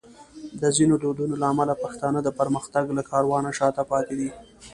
د 0.61 0.63
ځینو 0.77 0.95
دودونو 1.03 1.33
له 1.41 1.45
امله 1.53 1.73
پښتانه 1.83 2.19
د 2.23 2.29
پرمختګ 2.39 2.85
له 2.97 3.03
کاروانه 3.11 3.49
شاته 3.59 3.83
پاتې 3.91 4.13
دي. 4.19 4.29